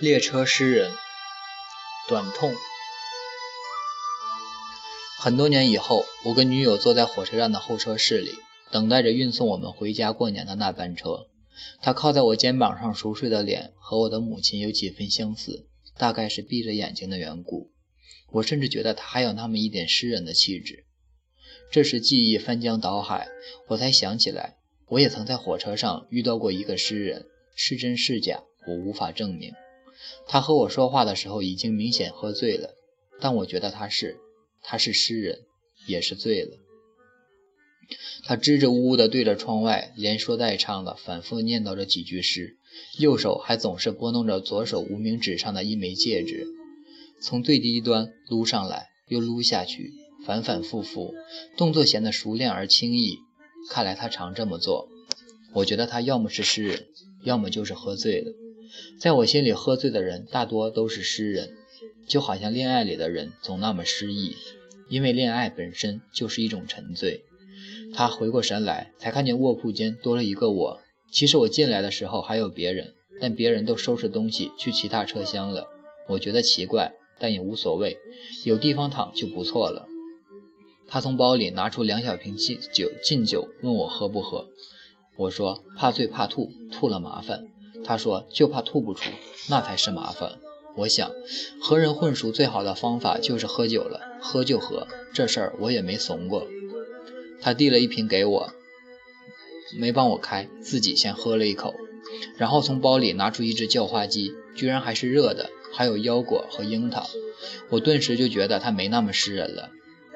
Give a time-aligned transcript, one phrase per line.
[0.00, 0.90] 列车诗人，
[2.08, 2.52] 短痛。
[5.20, 8.32] 很多年以后，我跟女友坐在火车站的候车室里，
[8.72, 11.28] 等待着运送我们回家过年的那班车。
[11.80, 17.70] 她靠在我肩膀上熟睡的脸和我的母亲有几分相似，大概是闭着眼睛的缘故。
[18.32, 20.84] 我甚至觉得她还有那么一点诗人的气质。
[21.70, 23.28] 这时记忆翻江倒海，
[23.68, 24.56] 我才想起来，
[24.88, 29.52] 我也曾在火车上遇到过一个诗人，是真是假，我无法证明。
[30.26, 32.74] 他和我说话的时候已经明显喝醉了，
[33.20, 34.18] 但我觉得他是，
[34.62, 35.40] 他是诗人，
[35.86, 36.58] 也是醉了。
[38.24, 42.56] 他支支吾吾地对着窗外，连说带唱的反复念叨着几句诗，
[42.98, 46.46] 右手还总是拨弄着左手无名指上的一枚戒指，
[47.20, 49.92] 从最低端撸上来，又撸下去，
[50.24, 51.14] 反反复复，
[51.58, 53.18] 动作显得熟练而轻易。
[53.70, 54.88] 看来他常这么做。
[55.52, 56.86] 我觉得他要么是诗人，
[57.22, 58.32] 要么就是喝醉了。
[58.98, 61.56] 在我心里，喝醉的人大多都是诗人，
[62.06, 64.36] 就好像恋爱里的人总那么失意，
[64.88, 67.24] 因为恋爱本身就是一种沉醉。
[67.92, 70.80] 他回过神来，才看见卧铺间多了一个我。
[71.12, 75.68] 其实我进来的时候还有别人，但别人都收拾东西去其他车厢了。
[76.08, 77.98] 我觉得奇怪，但也无所谓，
[78.44, 79.86] 有地方躺就不错了。
[80.88, 84.48] 他从包里拿出两小瓶敬酒，敬酒问我喝不喝。
[85.16, 87.46] 我说怕醉怕吐，吐了麻烦。
[87.84, 89.10] 他说：“就怕吐不出，
[89.48, 90.38] 那才是麻烦。”
[90.76, 91.12] 我想，
[91.60, 96.48] 和人混熟最好的方法就是喝酒了，喝就喝，这事儿我也没怂过。
[97.40, 98.52] 他递了一瓶给我，
[99.78, 101.74] 没帮我开，自己先喝了一口，
[102.36, 107.08] 然后从包里拿出一只叫花鸡，居然还是热的，还有腰果和樱桃。
[107.68, 109.70] 我顿时就觉得他没那么诗人了。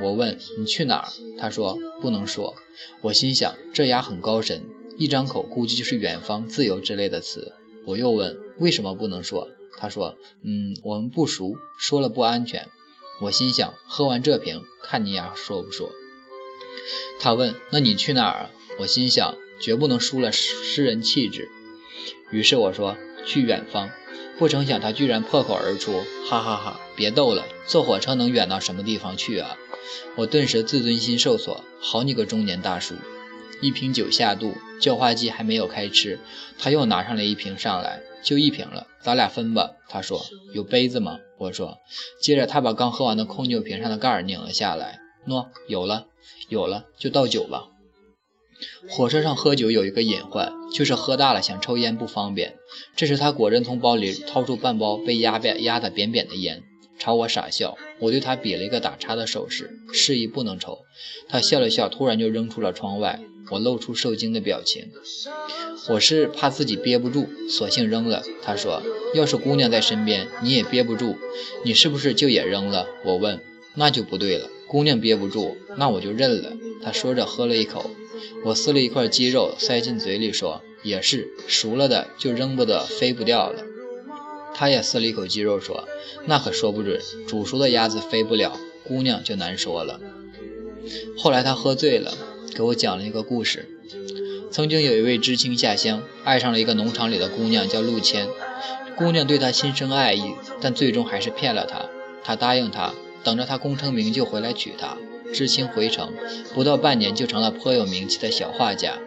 [0.00, 1.08] 我问：“你去哪儿？”
[1.38, 2.56] 他说：“不能说。”
[3.02, 4.62] 我心想：这丫很高深。
[5.00, 7.54] 一张口估计就是远方、自由之类的词。
[7.86, 9.48] 我又问为什么不能说？
[9.78, 12.68] 他说：“嗯，我们不熟，说了不安全。”
[13.22, 15.90] 我心想：喝完这瓶，看你丫说不说。
[17.18, 21.48] 他问：“那你去哪儿啊？”我心想：绝不能输了诗人气质。
[22.30, 23.90] 于是我说：“去远方。”
[24.38, 29.56] 不成想他居然破口而出：“哈哈哈，别逗了，坐火车能远到什么地方去啊？”
[30.16, 31.64] 我顿时自尊心受挫。
[31.80, 32.96] 好你个中年大叔！
[33.60, 36.18] 一瓶酒下肚，叫花鸡还没有开吃，
[36.58, 39.72] 他又拿上来一瓶上来，就一瓶了，咱俩分吧。
[39.88, 41.78] 他说：“有杯子吗？”我说。
[42.22, 46.06] 接着他把刚喝完的空酒瓶上的盖儿拧了下来，喏，有了，
[46.48, 47.64] 有了，就倒酒吧。
[48.90, 52.56] 火车上喝酒有一个隐患，就是喝大了想抽烟不方便。
[52.94, 56.62] 这时他果真从包里掏出半包被压扁、压得扁扁的烟。
[57.00, 60.80] 朝我傻笑，我对他比了一个打叉的手势，示意不能抽。
[61.28, 63.20] 他笑了笑，突然就扔出了窗外。
[63.50, 64.90] 我露出受惊的表情。
[65.88, 68.22] 我是怕自己憋不住，索性扔了。
[68.42, 71.16] 他说：“要是姑娘在身边，你也憋不住，
[71.64, 73.40] 你是不是就也扔了？”我问
[73.74, 76.52] ：“那就不对了，姑娘憋不住，那我就认了。”
[76.84, 77.90] 他说着喝了一口。
[78.44, 83.64] 我撕了一块鸡肉塞进嘴里，说：“也是，熟了的就扔不得，飞不掉了。”
[84.54, 85.88] 他也撕了一口鸡肉，说
[86.26, 90.00] ：“那可说不准，煮熟的鸭子飞不了，姑娘就难说了。”
[91.16, 92.12] 后来他喝醉了，
[92.54, 93.68] 给我讲了一个故事。
[94.50, 98.26] 曾经有一位知青下乡，爱上了一个农场里的姑娘，叫陆谦。
[98.96, 101.86] 姑娘对他心生爱意，但最终还是骗了他。
[102.22, 104.96] 他答应他，等着他功成名就回来娶她。
[105.32, 106.12] 知青回城
[106.52, 108.98] 不到半年，就成了颇有名气的小画家。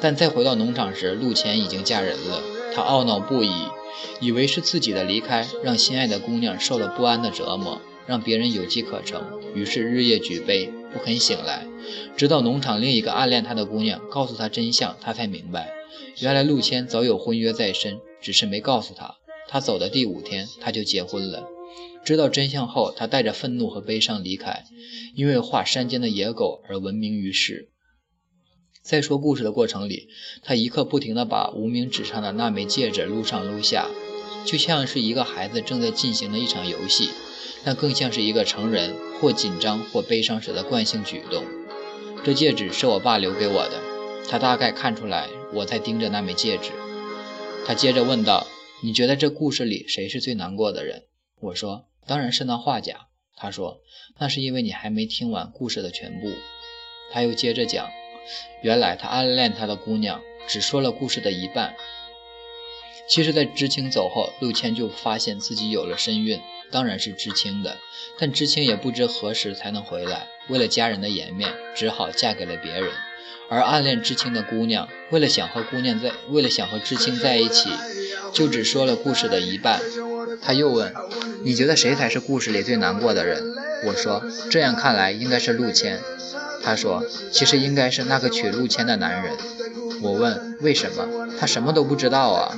[0.00, 2.42] 但再回到农场时，陆谦已经嫁人了。
[2.74, 3.50] 他懊恼不已。
[4.20, 11.66] 以为是自己的离开让心爱的姑娘受了不安的折磨，让别人有机可乘，于是日夜举杯，不肯醒来。
[12.16, 15.72] 直到农场另一个暗恋他的姑娘告诉他真相，他才明白，
[16.20, 19.16] 原来陆谦早有婚约在身，只是没告诉他。
[19.48, 21.48] 他走的第五天，他就结婚了。
[22.04, 24.64] 知道真相后，他带着愤怒和悲伤离开，
[25.14, 27.68] 因为画山间的野狗而闻名于世。
[28.82, 30.08] 在说故事的过程里，
[30.42, 33.86] 他一刻不停地把无名指上的那枚戒指撸上撸下，
[34.44, 37.10] 就像是一个孩子正在进行的一场游戏，
[37.64, 41.44] 但更像是一个成人或紧张或悲伤时的惯性举动。
[42.24, 43.80] 这戒指是我爸留给我的，
[44.28, 46.72] 他大概看出来我在盯着那枚戒指。
[47.64, 48.48] 他接着问道
[48.82, 51.04] ：“你觉得这故事里谁是最难过的人？”
[51.40, 53.80] 我说：“当然是那画家。”他说
[54.18, 56.32] ：“那是因为你还没听完故事的全部。”
[57.12, 57.88] 他又接着讲。
[58.60, 61.74] 原来他暗恋他的姑娘，只说了故事的一半。
[63.08, 66.40] 其实，在知青走后，陆谦就发现自己有了身孕，
[66.70, 67.76] 当然是知青的。
[68.16, 72.90] 但知青也不知何时才能回来，为了家人的颜面，只好嫁给了别人。
[73.50, 77.70] 而暗恋知青的姑娘，为了想和姑娘在，为了想和知青在一起，
[78.32, 79.80] 就只说了故事的一半。
[80.40, 80.94] 他又问
[81.44, 83.42] ：“你觉得谁才是故事里最难过的人？”
[83.86, 86.00] 我说：“这样看来，应该是陆谦。”
[86.62, 89.32] 他说：“其实应该是那个娶陆谦的男人。”
[90.00, 91.28] 我问：“为什么？
[91.38, 92.56] 他什么都不知道啊？”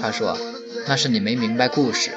[0.00, 0.36] 他说
[0.86, 2.10] ：“那是你没明白故事。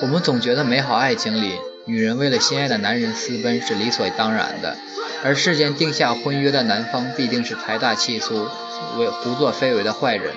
[0.00, 1.54] 我们总觉得美好爱情里，
[1.84, 4.76] 女人为了心爱的男人私奔是理所当然的，
[5.22, 8.46] 而世间定下婚约的男方必定是财大气粗、
[8.98, 10.34] 为胡作非为的坏人。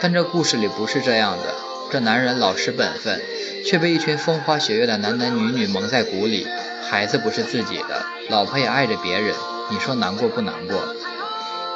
[0.00, 1.54] 但这故事里不是这样的，
[1.90, 3.20] 这男人老实本分，
[3.64, 6.46] 却被一群风花雪月的男男女女蒙在鼓里。
[6.90, 9.34] 孩子不是自己的，老婆也爱着别人，
[9.70, 10.94] 你说难过不难过？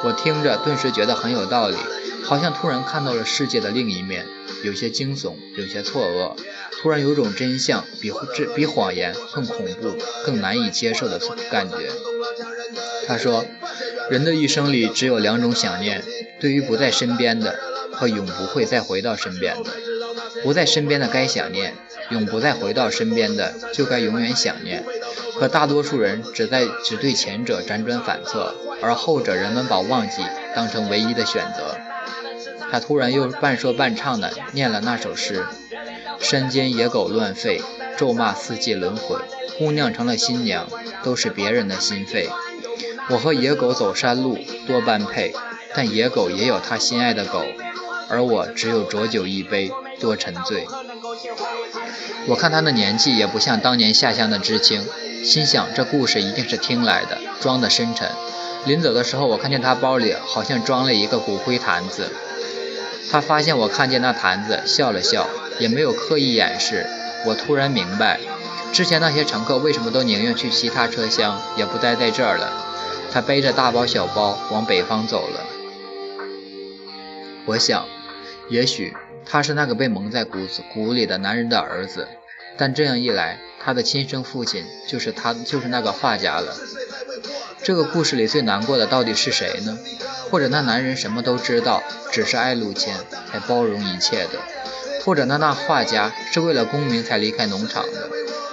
[0.03, 1.77] 我听着顿时觉得很有道理，
[2.23, 4.25] 好像突然看到了世界的另一面，
[4.63, 6.35] 有些惊悚，有些错愕，
[6.81, 9.95] 突然有种真相比这比谎言更恐怖、
[10.25, 11.19] 更难以接受的
[11.51, 11.75] 感觉。
[13.07, 13.45] 他说，
[14.09, 16.03] 人的一生里只有两种想念，
[16.39, 17.59] 对于不在身边的
[17.91, 19.69] 和永不会再回到身边的。
[20.43, 21.73] 不在身边的该想念，
[22.09, 24.83] 永不再回到身边的就该永远想念。
[25.39, 30.21] 可大多数人只在只对前者辗转反侧，而后者人们把忘记
[30.53, 31.77] 当成唯一的选择。
[32.69, 35.45] 他突然又半说半唱的念了那首诗：
[36.19, 37.61] 山间野狗乱吠，
[37.97, 39.17] 咒骂四季轮回。
[39.57, 40.67] 姑娘成了新娘，
[41.03, 42.27] 都是别人的心肺。
[43.09, 45.33] 我和野狗走山路，多般配，
[45.75, 47.43] 但野狗也有它心爱的狗，
[48.09, 49.71] 而我只有浊酒一杯。
[50.03, 50.67] 多沉醉。
[52.27, 54.85] 我看他的年纪也不像当年下乡的知青，
[55.23, 58.09] 心想这故事一定是听来的，装的深沉。
[58.65, 62.11] 临走的时候，我看见他包里好像装了一个骨灰坛子。
[63.09, 65.27] 他发现我看见那坛子，笑了笑，
[65.59, 66.85] 也没有刻意掩饰。
[67.25, 68.19] 我突然明白，
[68.73, 72.51] 之前那些乘客为什么都宁愿去其他车厢，也不待在这儿了。
[73.11, 75.45] 他背着大包小包往北方走了。
[77.45, 77.85] 我想，
[78.49, 78.93] 也许。
[79.25, 82.07] 他是那个被蒙在骨子骨里的男人的儿子，
[82.57, 86.55] 但这样一来，他的亲生父亲就是他，就是那个画家了。
[87.63, 89.77] 这个故事里最难过的到底是谁呢？
[90.29, 91.81] 或者那男人什么都知道，
[92.11, 92.95] 只是爱陆谦，
[93.31, 94.39] 才包容一切的？
[95.05, 98.09] 或者那那画家是为了功名才离开农场的？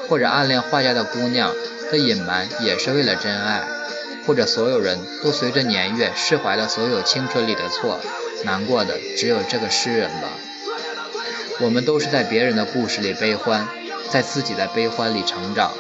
[0.08, 1.55] 或者暗恋画家的姑娘
[1.90, 3.62] 的隐瞒也是为了真爱？
[4.26, 7.99] 或者所有人都随着年月释怀了所有青春里的错，
[8.44, 10.28] 难过的只有这个诗人吧？
[11.62, 13.69] 我们都是在别人的故事里悲欢，
[14.09, 15.73] 在自己的悲欢里成长。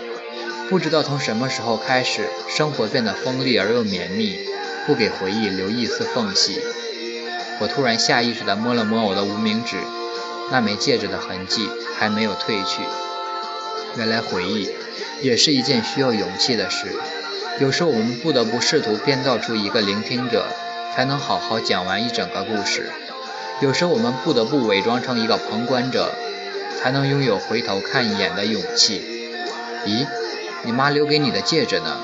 [0.68, 4.38] 不知道从什么时候开始，生活变得锋利而又绵密，
[4.86, 6.60] 不给回忆留一丝缝隙。
[7.60, 9.78] 我突然下意识地摸了摸我的无名指，
[10.50, 12.82] 那枚戒指的痕迹还没有褪去。
[13.96, 14.70] 原来回忆
[15.22, 16.88] 也是一件需要勇气的事。
[17.58, 20.46] 有时候我们不得不试图编造出一个聆听者，
[20.94, 22.90] 才能好好讲完一整个故事。
[23.60, 26.14] 有时我们不得不伪装成一个旁观者，
[26.78, 29.02] 才能拥有回头看一眼的勇气。
[29.84, 30.06] 咦，
[30.64, 32.00] 你妈留给你的戒指呢？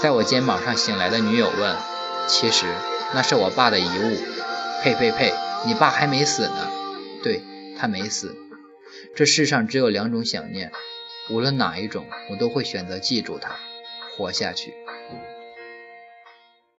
[0.00, 1.76] 在我肩膀上醒来的女友问。
[2.28, 2.66] 其实
[3.12, 4.16] 那是我爸的遗物。
[4.82, 5.34] 呸呸呸，
[5.66, 6.70] 你爸还没死呢。
[7.24, 7.42] 对，
[7.76, 8.36] 他没死。
[9.16, 10.70] 这世上只有两种想念，
[11.28, 13.56] 无论哪一种，我都会选择记住他，
[14.16, 14.72] 活下去。